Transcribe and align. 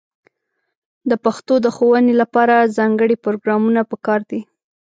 د 1.09 1.11
پښتو 1.25 1.53
د 1.65 1.67
ښوونې 1.75 2.13
لپاره 2.21 2.69
ځانګړې 2.77 3.15
پروګرامونه 3.23 3.81
په 3.89 3.95
کار 4.05 4.19
دي. 4.29 4.41